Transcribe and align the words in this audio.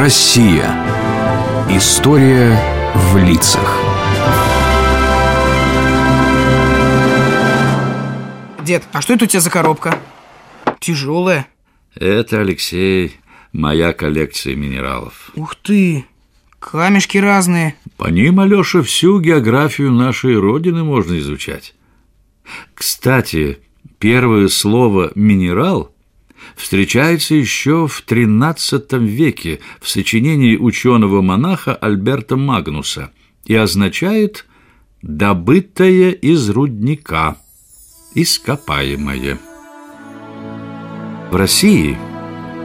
Россия. 0.00 0.64
История 1.68 2.58
в 2.94 3.18
лицах. 3.18 3.78
Дед, 8.64 8.82
а 8.92 9.02
что 9.02 9.12
это 9.12 9.26
у 9.26 9.28
тебя 9.28 9.40
за 9.40 9.50
коробка? 9.50 9.98
Тяжелая. 10.80 11.46
Это, 11.94 12.40
Алексей, 12.40 13.18
моя 13.52 13.92
коллекция 13.92 14.56
минералов. 14.56 15.32
Ух 15.36 15.54
ты, 15.56 16.06
камешки 16.58 17.18
разные. 17.18 17.74
По 17.98 18.08
ним, 18.08 18.40
Алеша, 18.40 18.80
всю 18.82 19.20
географию 19.20 19.92
нашей 19.92 20.34
Родины 20.34 20.82
можно 20.82 21.18
изучать. 21.18 21.74
Кстати, 22.72 23.58
первое 23.98 24.48
слово 24.48 25.12
«минерал» 25.14 25.92
встречается 26.56 27.34
еще 27.34 27.86
в 27.86 28.04
XIII 28.06 28.98
веке 28.98 29.60
в 29.80 29.88
сочинении 29.88 30.56
ученого-монаха 30.56 31.74
Альберта 31.74 32.36
Магнуса 32.36 33.10
и 33.44 33.54
означает 33.54 34.46
«добытое 35.02 36.10
из 36.10 36.48
рудника», 36.50 37.36
«ископаемое». 38.14 39.38
В 41.30 41.36
России 41.36 41.96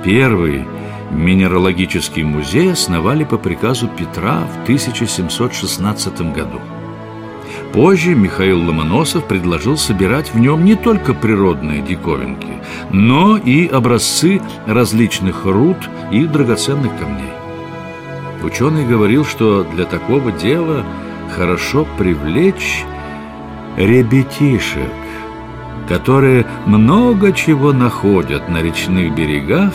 первый 0.04 0.66
минералогический 1.12 2.24
музей 2.24 2.72
основали 2.72 3.24
по 3.24 3.38
приказу 3.38 3.88
Петра 3.88 4.48
в 4.48 4.64
1716 4.64 6.34
году. 6.34 6.60
Позже 7.74 8.16
Михаил 8.16 8.66
Ломоносов 8.66 9.26
предложил 9.26 9.78
собирать 9.78 10.34
в 10.34 10.40
нем 10.40 10.64
не 10.64 10.76
только 10.76 11.14
природные 11.14 11.82
диковинки, 11.82 12.48
но 12.92 13.38
и 13.38 13.68
образцы 13.68 14.42
различных 14.66 15.46
руд 15.46 15.78
и 16.12 16.26
драгоценных 16.26 16.98
камней. 16.98 17.34
Ученый 18.44 18.86
говорил, 18.86 19.26
что 19.26 19.64
для 19.64 19.86
такого 19.86 20.32
дела 20.32 20.86
хорошо 21.36 21.86
привлечь 21.98 22.86
ребятишек, 23.76 24.94
которые 25.90 26.46
много 26.66 27.34
чего 27.34 27.74
находят 27.74 28.48
на 28.48 28.62
речных 28.62 29.14
берегах 29.14 29.74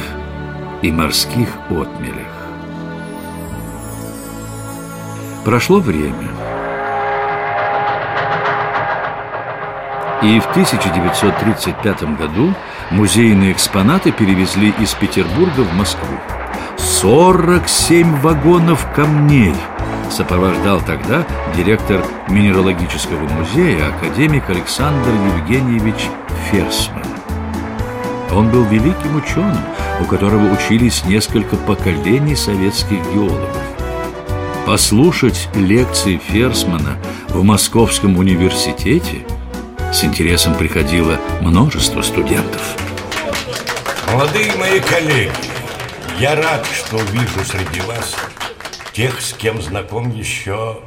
и 0.81 0.91
морских 0.91 1.49
отмелях. 1.69 2.27
Прошло 5.45 5.81
время– 5.81 6.29
И 10.23 10.39
в 10.39 10.47
1935 10.51 12.19
году 12.19 12.55
музейные 12.91 13.53
экспонаты 13.53 14.13
перевезли 14.13 14.75
из 14.79 14.93
Петербурга 14.93 15.61
в 15.61 15.73
Москву. 15.75 16.15
47 16.77 18.21
вагонов 18.21 18.87
камней 18.95 19.55
сопровождал 20.11 20.83
тогда 20.83 21.25
директор 21.57 22.05
Минералогического 22.29 23.27
музея 23.29 23.89
академик 23.89 24.51
Александр 24.51 25.09
Евгеньевич 25.09 26.09
Ферсман. 26.51 27.05
Он 28.31 28.51
был 28.51 28.65
великим 28.65 29.17
ученым, 29.17 29.59
у 30.03 30.05
которого 30.05 30.53
учились 30.53 31.05
несколько 31.07 31.57
поколений 31.57 32.37
советских 32.37 32.99
геологов. 33.15 33.57
Послушать 34.67 35.49
лекции 35.55 36.21
Ферсмана 36.23 36.99
в 37.29 37.43
Московском 37.43 38.19
университете– 38.19 39.25
с 39.93 40.05
интересом 40.05 40.57
приходило 40.57 41.19
множество 41.41 42.01
студентов. 42.03 42.77
Молодые 44.07 44.55
мои 44.55 44.79
коллеги, 44.81 45.33
я 46.19 46.37
рад, 46.37 46.65
что 46.67 46.97
вижу 46.97 47.45
среди 47.45 47.81
вас 47.81 48.15
тех, 48.93 49.21
с 49.21 49.33
кем 49.33 49.61
знаком 49.61 50.11
еще 50.11 50.81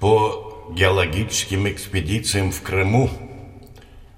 по 0.00 0.68
геологическим 0.72 1.68
экспедициям 1.68 2.50
в 2.50 2.60
Крыму. 2.62 3.08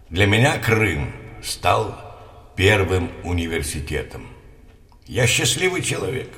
Для 0.08 0.26
меня 0.26 0.58
Крым 0.58 1.12
стал 1.42 1.94
первым 2.56 3.10
университетом. 3.22 4.26
Я 5.06 5.26
счастливый 5.26 5.82
человек. 5.82 6.30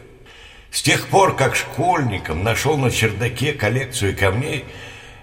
С 0.70 0.82
тех 0.82 1.06
пор, 1.06 1.36
как 1.36 1.54
школьником 1.54 2.42
нашел 2.42 2.76
на 2.76 2.90
чердаке 2.90 3.52
коллекцию 3.52 4.16
камней, 4.16 4.64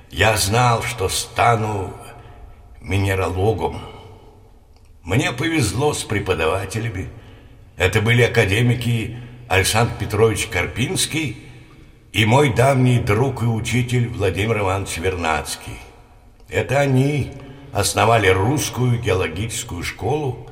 я 0.10 0.38
знал, 0.38 0.82
что 0.84 1.10
стану 1.10 1.94
минералогом. 2.86 3.82
Мне 5.04 5.32
повезло 5.32 5.94
с 5.94 6.04
преподавателями. 6.04 7.10
Это 7.78 8.02
были 8.02 8.22
академики 8.22 9.18
Александр 9.48 9.94
Петрович 10.00 10.48
Карпинский 10.48 11.38
и 12.14 12.26
мой 12.26 12.54
давний 12.54 13.00
друг 13.00 13.44
и 13.44 13.46
учитель 13.46 14.08
Владимир 14.08 14.60
Иванович 14.60 14.98
Вернадский. 14.98 15.80
Это 16.48 16.80
они 16.80 17.32
основали 17.74 18.28
русскую 18.28 19.00
геологическую 19.00 19.84
школу, 19.84 20.50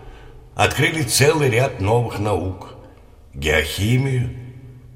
открыли 0.55 1.03
целый 1.03 1.49
ряд 1.49 1.79
новых 1.79 2.19
наук– 2.19 2.75
геохимию, 3.33 4.29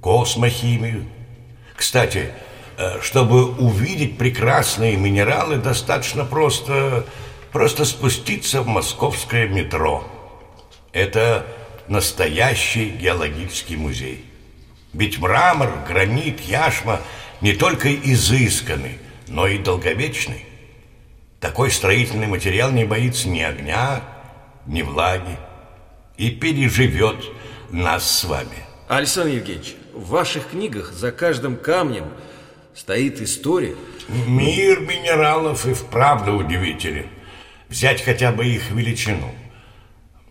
космохимию. 0.01 1.05
Кстати, 1.75 2.31
э, 2.77 2.99
чтобы 3.01 3.45
увидеть 3.45 4.17
прекрасные 4.17 4.97
минералы, 4.97 5.57
достаточно 5.57 6.25
просто 6.25 7.05
просто 7.57 7.85
спуститься 7.85 8.61
в 8.61 8.67
московское 8.67 9.47
метро. 9.47 10.07
Это 10.93 11.43
настоящий 11.87 12.89
геологический 12.89 13.75
музей. 13.75 14.23
Ведь 14.93 15.17
мрамор, 15.17 15.71
гранит, 15.87 16.39
яшма 16.41 17.01
не 17.41 17.53
только 17.53 17.91
изысканный, 17.91 18.99
но 19.27 19.47
и 19.47 19.57
долговечный. 19.57 20.45
Такой 21.39 21.71
строительный 21.71 22.27
материал 22.27 22.69
не 22.69 22.85
боится 22.85 23.27
ни 23.27 23.41
огня, 23.41 24.03
ни 24.67 24.83
влаги 24.83 25.39
и 26.15 26.29
переживет 26.29 27.25
нас 27.71 28.19
с 28.19 28.23
вами. 28.25 28.67
Александр 28.87 29.33
Евгеньевич, 29.33 29.73
в 29.95 30.09
ваших 30.09 30.49
книгах 30.51 30.91
за 30.91 31.11
каждым 31.11 31.57
камнем 31.57 32.05
стоит 32.75 33.19
история. 33.19 33.73
Мир 34.27 34.81
минералов 34.81 35.65
и 35.65 35.73
вправду 35.73 36.33
удивителен. 36.33 37.07
Взять 37.69 38.01
хотя 38.01 38.31
бы 38.31 38.45
их 38.45 38.71
величину. 38.71 39.29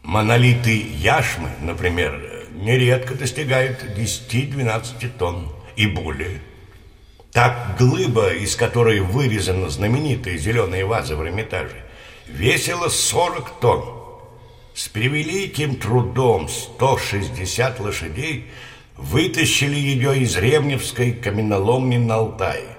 Монолиты 0.03 0.87
яшмы, 0.97 1.51
например, 1.61 2.49
нередко 2.53 3.15
достигают 3.15 3.83
10-12 3.83 5.11
тонн 5.19 5.49
и 5.77 5.87
более. 5.87 6.41
Так 7.33 7.77
глыба, 7.79 8.33
из 8.33 8.57
которой 8.57 9.01
вырезаны 9.01 9.69
знаменитые 9.69 10.39
зеленые 10.39 10.87
вазы 10.87 11.17
в 11.17 11.23
Эрмитаже, 11.23 11.85
весила 12.27 12.89
40 12.89 13.61
тонн. 13.61 13.85
С 14.75 14.89
превеликим 14.89 15.77
трудом 15.77 16.49
160 16.49 17.81
лошадей 17.81 18.47
вытащили 18.97 19.77
ее 19.77 20.19
из 20.19 20.37
Ревневской 20.37 21.13
каменоломни 21.13 21.99
на 21.99 22.15
Алтае 22.15 22.76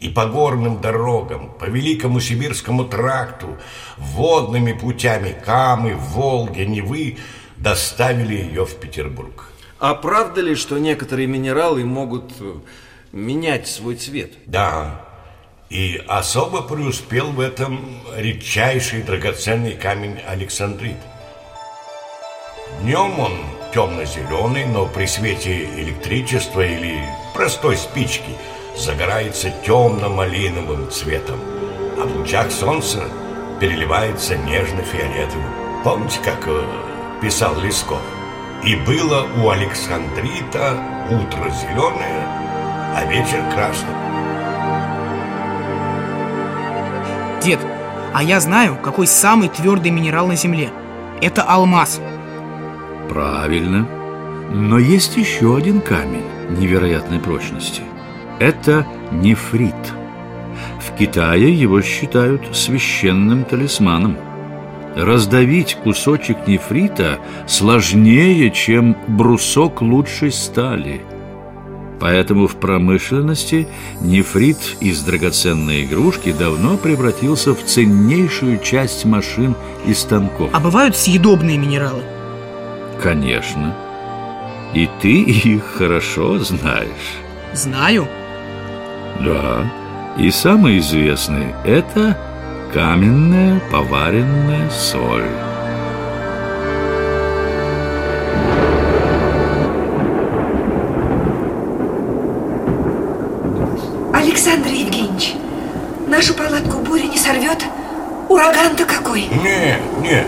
и 0.00 0.08
по 0.08 0.26
горным 0.26 0.80
дорогам, 0.80 1.52
по 1.58 1.66
Великому 1.66 2.20
Сибирскому 2.20 2.86
тракту, 2.86 3.58
водными 3.98 4.72
путями 4.72 5.36
Камы, 5.44 5.94
Волги, 5.94 6.62
Невы 6.62 7.18
доставили 7.58 8.34
ее 8.34 8.64
в 8.64 8.76
Петербург. 8.76 9.52
А 9.78 9.94
правда 9.94 10.40
ли, 10.40 10.54
что 10.54 10.78
некоторые 10.78 11.26
минералы 11.26 11.84
могут 11.84 12.32
э, 12.40 12.54
менять 13.12 13.68
свой 13.68 13.96
цвет? 13.96 14.32
Да, 14.46 15.04
и 15.68 16.02
особо 16.08 16.62
преуспел 16.62 17.30
в 17.30 17.40
этом 17.40 17.80
редчайший 18.16 19.02
драгоценный 19.02 19.74
камень 19.74 20.18
Александрит. 20.26 20.96
Днем 22.80 23.18
он 23.18 23.32
темно-зеленый, 23.74 24.64
но 24.64 24.86
при 24.86 25.06
свете 25.06 25.64
электричества 25.78 26.62
или 26.62 26.98
простой 27.34 27.76
спички– 27.76 28.30
загорается 28.76 29.52
темно-малиновым 29.64 30.90
цветом, 30.90 31.38
а 31.98 32.06
в 32.06 32.16
лучах 32.16 32.50
солнца 32.50 33.02
переливается 33.60 34.36
нежно-фиолетовым. 34.36 35.82
Помните, 35.84 36.18
как 36.24 36.46
э, 36.46 36.62
писал 37.20 37.58
Лесков? 37.60 38.00
И 38.64 38.76
было 38.76 39.26
у 39.42 39.50
Александрита 39.50 40.78
утро 41.10 41.50
зеленое, 41.50 42.26
а 42.94 43.04
вечер 43.08 43.42
красный. 43.54 43.94
Дед, 47.42 47.60
а 48.14 48.22
я 48.22 48.40
знаю, 48.40 48.76
какой 48.82 49.06
самый 49.06 49.48
твердый 49.48 49.90
минерал 49.90 50.26
на 50.26 50.36
Земле. 50.36 50.70
Это 51.22 51.42
алмаз. 51.42 52.00
Правильно. 53.08 53.88
Но 54.52 54.78
есть 54.78 55.16
еще 55.16 55.56
один 55.56 55.80
камень 55.80 56.24
невероятной 56.50 57.20
прочности– 57.20 57.82
это 58.40 58.86
нефрит. 59.12 59.74
В 60.80 60.96
Китае 60.96 61.54
его 61.54 61.80
считают 61.82 62.56
священным 62.56 63.44
талисманом. 63.44 64.16
раздавить 64.96 65.76
кусочек 65.76 66.48
нефрита 66.48 67.20
сложнее, 67.46 68.50
чем 68.50 68.96
брусок 69.06 69.82
лучшей 69.82 70.32
стали. 70.32 71.02
Поэтому 72.00 72.48
в 72.48 72.56
промышленности 72.56 73.68
нефрит 74.00 74.58
из 74.80 75.02
драгоценной 75.02 75.84
игрушки 75.84 76.32
давно 76.32 76.76
превратился 76.76 77.54
в 77.54 77.62
ценнейшую 77.62 78.58
часть 78.58 79.04
машин 79.04 79.54
и 79.86 79.94
станков. 79.94 80.50
А 80.52 80.60
бывают 80.60 80.96
съедобные 80.96 81.58
минералы? 81.58 82.02
Конечно. 83.02 83.76
И 84.74 84.88
ты 85.00 85.22
их 85.22 85.62
хорошо 85.76 86.38
знаешь. 86.38 87.20
Знаю. 87.52 88.08
Да. 89.20 89.66
И 90.16 90.30
самый 90.30 90.78
известный– 90.78 91.54
это 91.64 92.16
каменная 92.72 93.60
поваренная 93.70 94.70
соль. 94.70 95.28
Александр 104.14 104.68
Евгеньевич, 104.68 105.34
нашу 106.08 106.34
палатку 106.34 106.78
буря 106.78 107.06
не 107.06 107.18
сорвет? 107.18 107.62
Ураган-то 108.28 108.84
какой? 108.84 109.22
Не, 109.22 109.76
не. 110.00 110.24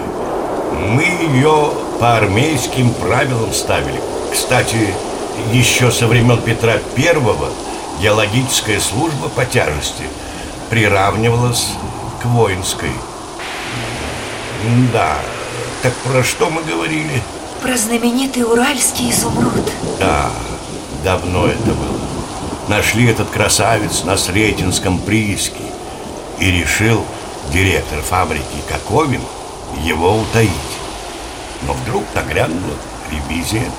Мы 0.91 1.05
ее 1.35 1.71
по 1.99 2.17
армейским 2.17 2.93
правилам 2.95 3.53
ставили. 3.53 4.01
Кстати, 4.33 4.93
еще 5.53 5.91
со 5.91 6.07
времен 6.07 6.39
Петра 6.43 6.75
Первого 6.95 7.49
геологическая 8.01 8.81
служба 8.81 9.29
по 9.29 9.45
тяжести 9.45 10.05
приравнивалась 10.71 11.69
к 12.23 12.27
воинской. 12.27 12.93
Да, 14.93 15.17
так 15.83 15.93
про 15.97 16.23
что 16.23 16.51
мы 16.51 16.63
говорили? 16.63 17.23
Про 17.61 17.77
знаменитый 17.77 18.45
уральский 18.45 19.11
изумруд. 19.11 19.71
Да, 19.99 20.31
давно 21.05 21.47
это 21.47 21.73
было. 21.73 22.01
Нашли 22.69 23.07
этот 23.07 23.29
красавец 23.31 24.05
на 24.05 24.17
Сретенском 24.17 24.99
прииске 24.99 25.63
и 26.39 26.51
решил 26.51 27.05
директор 27.53 28.01
фабрики 28.01 28.45
Коковин 28.69 29.21
его 29.83 30.17
утаить. 30.17 30.51
Но 31.67 31.73
вдруг 31.73 32.05
нагрянула 32.15 32.75
ревизия. 33.11 33.71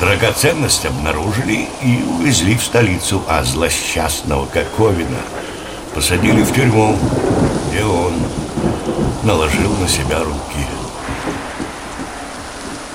Драгоценность 0.00 0.84
обнаружили 0.84 1.68
и 1.82 2.02
увезли 2.02 2.54
в 2.54 2.62
столицу, 2.62 3.22
а 3.26 3.42
злосчастного 3.44 4.44
Коковина 4.44 5.20
посадили 5.94 6.42
в 6.42 6.52
тюрьму, 6.52 6.98
где 7.70 7.82
он 7.82 8.12
наложил 9.22 9.74
на 9.80 9.88
себя 9.88 10.18
руки. 10.18 10.66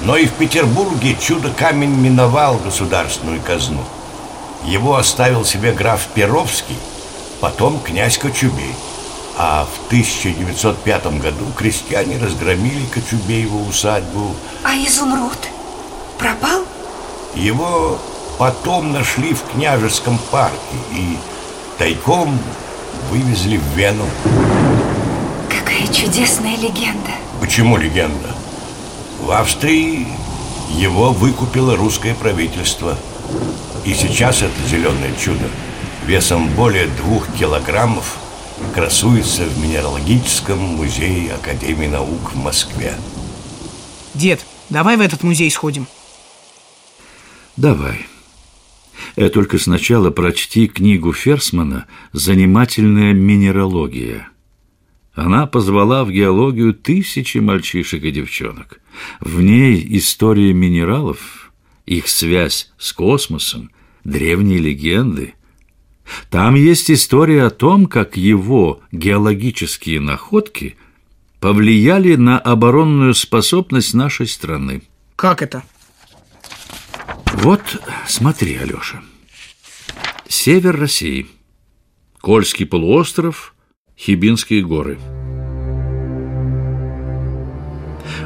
Но 0.01 0.15
и 0.15 0.27
в 0.27 0.33
Петербурге 0.33 1.17
чудо-камень 1.19 1.95
миновал 1.95 2.57
государственную 2.57 3.41
казну. 3.41 3.83
Его 4.63 4.95
оставил 4.95 5.43
себе 5.43 5.71
граф 5.71 6.07
Перовский, 6.13 6.77
потом 7.39 7.79
князь 7.79 8.19
Кочубей. 8.19 8.75
А 9.37 9.65
в 9.65 9.87
1905 9.87 11.19
году 11.19 11.45
крестьяне 11.57 12.19
разгромили 12.19 12.85
Кочубееву 12.85 13.67
усадьбу. 13.67 14.35
А 14.63 14.75
изумруд 14.75 15.37
пропал? 16.19 16.63
Его 17.35 17.99
потом 18.37 18.91
нашли 18.91 19.33
в 19.33 19.43
княжеском 19.43 20.19
парке 20.31 20.55
и 20.93 21.17
тайком 21.77 22.37
вывезли 23.09 23.57
в 23.57 23.77
Вену. 23.77 24.05
Какая 25.49 25.87
чудесная 25.87 26.57
легенда. 26.57 27.11
Почему 27.39 27.77
легенда? 27.77 28.35
В 29.21 29.31
Австрии 29.31 30.07
его 30.69 31.11
выкупило 31.11 31.75
русское 31.75 32.15
правительство. 32.15 32.97
И 33.85 33.93
сейчас 33.93 34.41
это 34.41 34.53
зеленое 34.69 35.13
чудо 35.19 35.45
весом 36.05 36.49
более 36.49 36.87
двух 36.87 37.27
килограммов 37.33 38.17
красуется 38.73 39.43
в 39.43 39.57
Минералогическом 39.59 40.57
музее 40.57 41.33
Академии 41.33 41.87
наук 41.87 42.33
в 42.33 42.37
Москве. 42.37 42.93
Дед, 44.13 44.45
давай 44.69 44.97
в 44.97 45.01
этот 45.01 45.23
музей 45.23 45.49
сходим. 45.49 45.87
Давай. 47.61 48.07
Э, 49.15 49.29
только 49.29 49.59
сначала 49.59 50.09
прочти 50.09 50.67
книгу 50.67 51.13
Ферсмана 51.13 51.85
«Занимательная 52.11 53.13
минералогия». 53.13 54.29
Она 55.13 55.45
позвала 55.45 56.03
в 56.03 56.09
геологию 56.09 56.73
тысячи 56.73 57.37
мальчишек 57.37 58.03
и 58.03 58.09
девчонок. 58.09 58.81
В 59.19 59.41
ней 59.43 59.85
история 59.95 60.53
минералов, 60.53 61.51
их 61.85 62.07
связь 62.07 62.71
с 62.79 62.93
космосом, 62.93 63.69
древние 64.03 64.57
легенды. 64.57 65.35
Там 66.31 66.55
есть 66.55 66.89
история 66.89 67.43
о 67.43 67.51
том, 67.51 67.85
как 67.85 68.17
его 68.17 68.81
геологические 68.91 69.99
находки 69.99 70.77
повлияли 71.39 72.15
на 72.15 72.39
оборонную 72.39 73.13
способность 73.13 73.93
нашей 73.93 74.25
страны. 74.25 74.81
Как 75.15 75.43
это? 75.43 75.61
Вот 77.41 77.81
смотри, 78.07 78.55
Алёша. 78.57 79.01
Север 80.27 80.79
России. 80.79 81.25
Кольский 82.21 82.67
полуостров, 82.67 83.55
Хибинские 83.97 84.63
горы. 84.63 84.99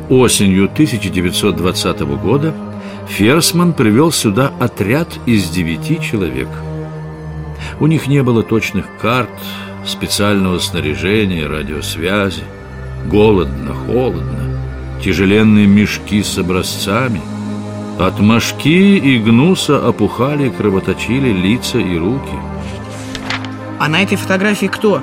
Осенью 0.09 0.65
1920 0.65 1.99
года 2.21 2.53
Ферсман 3.07 3.71
привел 3.71 4.11
сюда 4.11 4.51
отряд 4.59 5.07
из 5.25 5.49
девяти 5.49 6.01
человек. 6.01 6.49
У 7.79 7.87
них 7.87 8.07
не 8.07 8.21
было 8.21 8.43
точных 8.43 8.85
карт, 9.01 9.29
специального 9.85 10.59
снаряжения, 10.59 11.47
радиосвязи. 11.47 12.43
Голодно, 13.05 13.75
холодно, 13.75 14.59
тяжеленные 15.01 15.67
мешки 15.67 16.21
с 16.21 16.37
образцами– 16.37 17.21
от 17.99 18.19
мошки 18.19 18.97
и 18.97 19.17
гнуса 19.19 19.87
опухали, 19.87 20.49
кровоточили 20.49 21.31
лица 21.31 21.77
и 21.79 21.97
руки. 21.97 22.35
А 23.79 23.87
на 23.87 24.01
этой 24.01 24.17
фотографии 24.17 24.67
кто? 24.67 25.01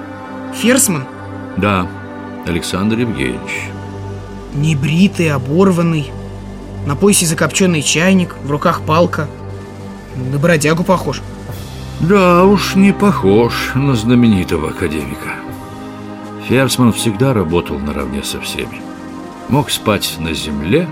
Ферсман? 0.54 1.04
Да, 1.56 1.86
Александр 2.46 2.98
Евгеньевич. 2.98 3.70
Небритый, 4.54 5.30
оборванный. 5.30 6.10
На 6.86 6.96
поясе 6.96 7.26
закопченный 7.26 7.82
чайник, 7.82 8.34
в 8.44 8.50
руках 8.50 8.82
палка. 8.82 9.28
На 10.32 10.38
бродягу 10.38 10.84
похож. 10.84 11.22
Да 12.00 12.44
уж, 12.44 12.74
не 12.74 12.92
похож 12.92 13.72
на 13.74 13.94
знаменитого 13.94 14.70
академика. 14.70 15.36
Ферсман 16.48 16.92
всегда 16.92 17.32
работал 17.32 17.78
наравне 17.78 18.22
со 18.22 18.40
всеми. 18.40 18.82
Мог 19.48 19.70
спать 19.70 20.16
на 20.18 20.34
земле, 20.34 20.88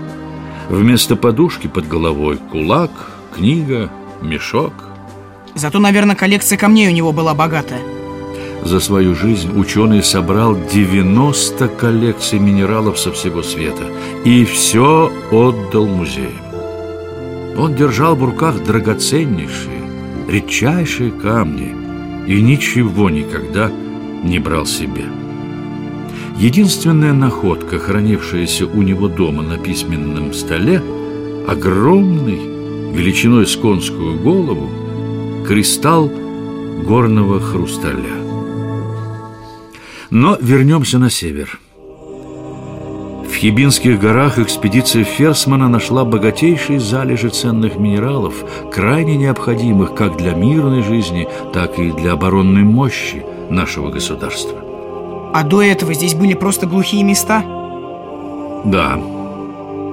Вместо 0.69 1.15
подушки 1.15 1.67
под 1.67 1.87
головой 1.87 2.37
кулак, 2.51 2.91
книга, 3.35 3.89
мешок. 4.21 4.73
Зато, 5.55 5.79
наверное, 5.79 6.15
коллекция 6.15 6.57
камней 6.57 6.89
у 6.89 6.93
него 6.93 7.11
была 7.11 7.33
богатая. 7.33 7.81
За 8.63 8.79
свою 8.79 9.15
жизнь 9.15 9.51
ученый 9.57 10.03
собрал 10.03 10.55
90 10.71 11.67
коллекций 11.69 12.39
минералов 12.39 12.99
со 12.99 13.11
всего 13.11 13.41
света 13.41 13.83
и 14.23 14.45
все 14.45 15.11
отдал 15.31 15.87
музеям. 15.87 16.41
Он 17.57 17.75
держал 17.75 18.15
в 18.15 18.23
руках 18.23 18.63
драгоценнейшие, 18.63 19.81
редчайшие 20.29 21.11
камни 21.11 21.75
и 22.27 22.41
ничего 22.41 23.09
никогда 23.09 23.71
не 24.23 24.39
брал 24.39 24.65
себе. 24.65 25.05
Единственная 26.37 27.13
находка, 27.13 27.77
хранившаяся 27.77 28.65
у 28.65 28.81
него 28.81 29.07
дома 29.07 29.43
на 29.43 29.57
письменном 29.57 30.33
столе, 30.33 30.81
огромный, 31.47 32.39
величиной 32.93 33.45
с 33.45 33.55
конскую 33.55 34.19
голову, 34.19 34.69
кристалл 35.47 36.11
горного 36.83 37.39
хрусталя. 37.39 38.15
Но 40.09 40.37
вернемся 40.41 40.97
на 40.97 41.09
север. 41.09 41.59
В 43.27 43.33
Хибинских 43.33 43.99
горах 43.99 44.39
экспедиция 44.39 45.03
Ферсмана 45.03 45.69
нашла 45.69 46.05
богатейшие 46.05 46.79
залежи 46.79 47.29
ценных 47.29 47.77
минералов, 47.77 48.43
крайне 48.71 49.15
необходимых 49.15 49.95
как 49.95 50.17
для 50.17 50.33
мирной 50.33 50.83
жизни, 50.83 51.27
так 51.53 51.79
и 51.79 51.91
для 51.91 52.13
оборонной 52.13 52.63
мощи 52.63 53.23
нашего 53.49 53.89
государства. 53.89 54.70
А 55.33 55.43
до 55.43 55.61
этого 55.61 55.93
здесь 55.93 56.13
были 56.13 56.33
просто 56.33 56.67
глухие 56.67 57.03
места? 57.03 57.43
Да. 58.65 58.99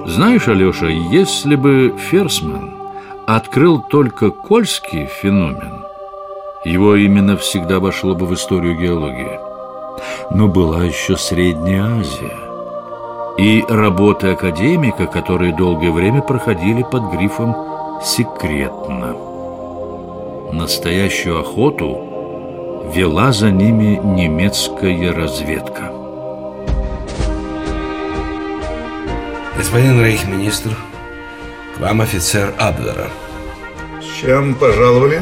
Знаешь, 0.05 0.47
Алеша, 0.47 0.87
если 0.87 1.55
бы 1.55 1.95
Ферсман 1.97 2.75
открыл 3.27 3.81
только 3.81 4.31
кольский 4.31 5.05
феномен, 5.05 5.85
его 6.65 6.95
именно 6.95 7.37
всегда 7.37 7.79
вошло 7.79 8.15
бы 8.15 8.25
в 8.25 8.33
историю 8.33 8.77
геологии. 8.77 9.39
Но 10.31 10.47
была 10.47 10.83
еще 10.83 11.15
Средняя 11.15 11.99
Азия, 11.99 12.37
и 13.37 13.63
работы 13.69 14.31
академика, 14.31 15.05
которые 15.05 15.55
долгое 15.55 15.91
время 15.91 16.21
проходили 16.21 16.83
под 16.83 17.11
грифом 17.13 17.55
«секретно». 18.03 19.15
Настоящую 20.51 21.39
охоту 21.39 22.08
вела 22.93 23.31
за 23.31 23.51
ними 23.51 23.99
немецкая 24.03 25.13
разведка. 25.13 25.91
Господин 29.55 30.03
рейхминистр, 30.03 30.75
к 31.75 31.79
вам 31.79 32.01
офицер 32.01 32.53
Абвера. 32.57 33.09
С 34.01 34.19
чем 34.19 34.55
пожаловали? 34.55 35.21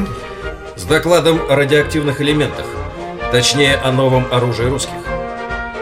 С 0.76 0.84
докладом 0.84 1.40
о 1.50 1.56
радиоактивных 1.56 2.20
элементах, 2.22 2.66
точнее 3.32 3.76
о 3.76 3.92
новом 3.92 4.26
оружии 4.32 4.64
русских. 4.64 4.94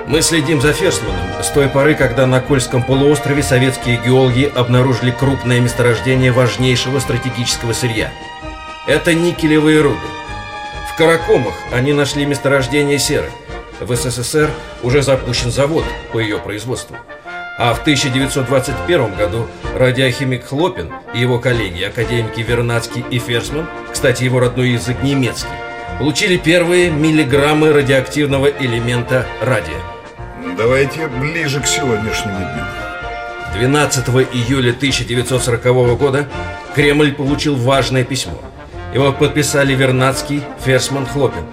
Мы 0.09 0.23
следим 0.23 0.61
за 0.61 0.73
Ферсманом 0.73 1.15
с 1.43 1.49
той 1.51 1.69
поры, 1.69 1.95
когда 1.95 2.27
на 2.27 2.41
Кольском 2.41 2.83
полуострове 2.83 3.43
советские 3.43 4.01
геологи 4.05 4.51
обнаружили 4.55 5.11
крупное 5.13 5.61
месторождение 5.61 6.33
важнейшего 6.33 6.99
стратегического 6.99 7.73
сырья. 7.73 8.11
Это 8.87 9.15
никелевые 9.15 9.81
руды. 9.83 10.16
В 10.97 10.99
Каракомах 10.99 11.53
они 11.73 11.93
нашли 11.93 12.25
месторождение 12.25 12.99
серы. 12.99 13.31
В 13.81 13.95
СССР 13.95 14.51
уже 14.83 15.03
запущен 15.03 15.51
завод 15.51 15.85
по 16.11 16.19
ее 16.19 16.39
производству. 16.39 16.97
А 17.59 17.75
в 17.75 17.83
1921 17.83 19.15
году 19.15 19.47
радиохимик 19.75 20.47
Хлопин 20.47 20.91
и 21.13 21.21
его 21.21 21.39
коллеги, 21.39 21.83
академики 21.83 22.41
Вернадский 22.41 23.05
и 23.11 23.19
Ферсман, 23.19 23.69
кстати, 23.93 24.25
его 24.25 24.41
родной 24.41 24.71
язык 24.71 25.03
немецкий, 25.03 25.51
получили 25.99 26.39
первые 26.39 26.91
миллиграммы 26.91 27.75
радиоактивного 27.75 28.47
элемента 28.47 29.27
радия. 29.43 29.83
Давайте 30.57 31.09
ближе 31.09 31.61
к 31.61 31.67
сегодняшнему 31.67 32.39
дню. 32.39 32.65
12 33.59 34.09
июля 34.33 34.71
1940 34.71 35.99
года 35.99 36.27
Кремль 36.75 37.13
получил 37.13 37.55
важное 37.55 38.05
письмо. 38.05 38.41
Его 38.93 39.13
подписали 39.13 39.75
Вернадский, 39.75 40.43
Ферсман, 40.65 41.07
Хлопин. 41.07 41.45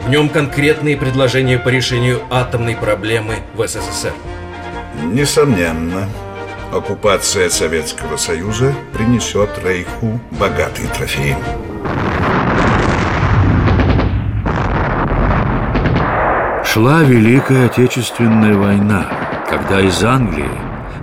В 0.00 0.10
нем 0.10 0.28
конкретные 0.28 0.96
предложения 0.96 1.58
по 1.58 1.68
решению 1.68 2.22
атомной 2.30 2.76
проблемы 2.76 3.36
в 3.54 3.66
СССР. 3.66 4.12
Несомненно, 5.04 6.08
оккупация 6.72 7.50
Советского 7.50 8.16
Союза 8.16 8.74
принесет 8.92 9.50
Рейху 9.64 10.20
богатые 10.32 10.88
трофеи. 10.88 11.36
Шла 16.64 17.02
Великая 17.02 17.66
Отечественная 17.66 18.56
война, 18.56 19.06
когда 19.48 19.80
из 19.80 20.02
Англии 20.04 20.50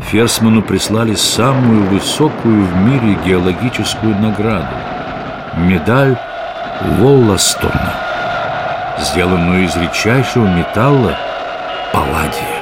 Ферсману 0.09 0.61
прислали 0.61 1.15
самую 1.15 1.83
высокую 1.89 2.65
в 2.65 2.75
мире 2.77 3.17
геологическую 3.25 4.15
награду– 4.15 4.75
медаль 5.57 6.17
Волластона, 6.99 7.93
сделанную 8.99 9.63
из 9.63 9.75
редчайшего 9.75 10.45
металла 10.45 11.17
палладия. 11.93 12.61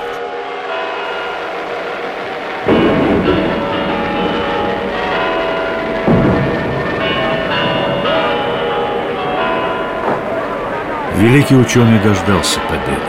Великий 11.16 11.56
ученый 11.56 12.00
дождался 12.00 12.60
победы. 12.68 13.02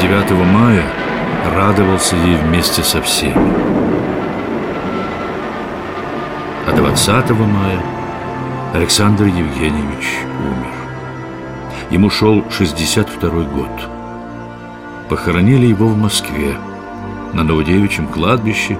9 0.00 0.30
мая 0.46 0.84
радовался 1.54 2.14
ей 2.16 2.36
вместе 2.36 2.82
со 2.82 3.00
всеми. 3.00 3.54
А 6.66 6.72
20 6.72 7.30
мая 7.30 7.93
Александр 8.74 9.26
Евгеньевич 9.26 10.04
умер. 10.40 10.74
Ему 11.90 12.10
шел 12.10 12.42
62 12.50 13.30
год. 13.44 13.70
Похоронили 15.08 15.66
его 15.66 15.86
в 15.86 15.96
Москве, 15.96 16.56
на 17.32 17.44
Новодевичьем 17.44 18.08
кладбище, 18.08 18.76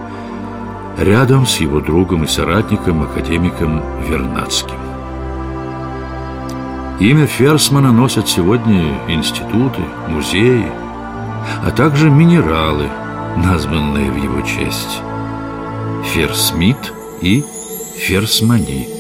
рядом 0.99 1.47
с 1.47 1.59
его 1.59 1.79
другом 1.79 2.25
и 2.25 2.27
соратником, 2.27 3.05
академиком 3.05 3.85
Вернадским. 4.09 4.75
Имя 6.99 7.29
Ферсмана 7.29 7.93
носят 7.93 8.29
сегодня 8.29 8.99
институты, 9.07 9.83
музеи, 10.09 10.73
а 11.65 11.71
также 11.71 12.11
минералы, 12.11 12.89
названные 13.37 14.11
в 14.11 14.17
его 14.17 14.41
честь. 14.41 15.01
Ферсмит 16.13 16.93
и 17.21 17.45
Ферсмонит. 17.97 18.94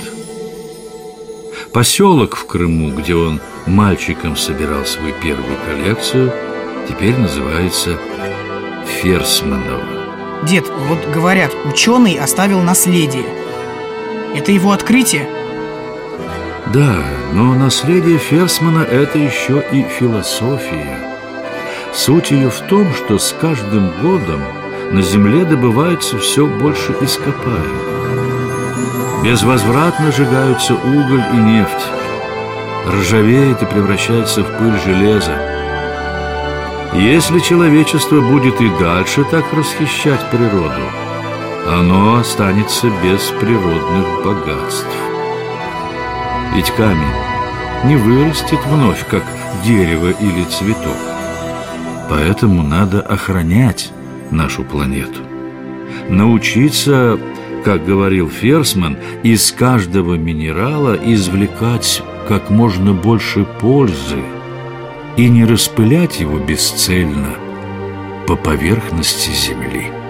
Поселок 1.74 2.36
в 2.36 2.46
Крыму, 2.46 2.90
где 2.90 3.16
он 3.16 3.40
мальчиком 3.66 4.36
собирал 4.36 4.86
свою 4.86 5.12
первую 5.20 5.56
коллекцию, 5.66 6.32
теперь 6.88 7.16
называется 7.16 7.98
Ферсманово. 8.86 9.82
Дед, 10.44 10.68
вот 10.68 11.04
говорят, 11.12 11.50
ученый 11.64 12.16
оставил 12.16 12.60
наследие. 12.60 13.26
Это 14.36 14.52
его 14.52 14.70
открытие? 14.70 15.28
Да, 16.72 17.04
но 17.32 17.54
наследие 17.54 18.18
Ферсмана– 18.18 18.82
это 18.90 19.18
еще 19.18 19.60
и 19.72 19.82
философия. 19.82 21.00
Суть 21.92 22.30
ее 22.30 22.50
в 22.50 22.60
том, 22.68 22.94
что 22.94 23.18
с 23.18 23.34
каждым 23.40 23.90
годом 24.00 24.40
на 24.92 25.02
Земле 25.02 25.44
добывается 25.44 26.18
все 26.18 26.46
больше 26.46 26.94
ископаемых. 27.00 27.93
Безвозвратно 29.24 30.12
сжигаются 30.12 30.74
уголь 30.74 31.24
и 31.32 31.36
нефть. 31.36 31.86
Ржавеет 32.86 33.62
и 33.62 33.64
превращается 33.64 34.42
в 34.42 34.58
пыль 34.58 34.78
железа. 34.84 35.32
Если 36.92 37.38
человечество 37.38 38.20
будет 38.20 38.60
и 38.60 38.68
дальше 38.78 39.24
так 39.24 39.50
расхищать 39.54 40.30
природу, 40.30 40.82
оно 41.66 42.18
останется 42.18 42.88
без 43.02 43.22
природных 43.40 44.22
богатств. 44.22 44.94
Ведь 46.54 46.70
камень 46.72 47.16
не 47.84 47.96
вырастет 47.96 48.60
вновь, 48.66 49.06
как 49.08 49.24
дерево 49.64 50.10
или 50.20 50.44
цветок. 50.44 50.98
Поэтому 52.10 52.62
надо 52.62 53.00
охранять 53.00 53.90
нашу 54.30 54.64
планету. 54.64 55.22
Научиться, 56.10 57.18
как 57.64 57.84
говорил 57.84 58.28
Ферсман, 58.28 58.98
из 59.22 59.50
каждого 59.50 60.14
минерала 60.14 60.94
извлекать 60.94 62.02
как 62.28 62.50
можно 62.50 62.92
больше 62.92 63.44
пользы 63.60 64.22
и 65.16 65.28
не 65.28 65.44
распылять 65.44 66.20
его 66.20 66.38
бесцельно 66.38 67.36
по 68.26 68.36
поверхности 68.36 69.30
Земли. 69.30 70.03